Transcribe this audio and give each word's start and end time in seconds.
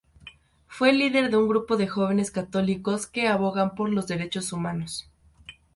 Fue 0.67 0.93
líder 0.93 1.29
de 1.29 1.37
un 1.37 1.47
grupo 1.47 1.77
de 1.77 1.85
jóvenes 1.87 2.31
católicos 2.31 3.05
que 3.05 3.27
abogaban 3.27 3.75
por 3.75 3.91
los 3.91 4.07
Derechos 4.07 4.51
Humanos. 4.51 5.07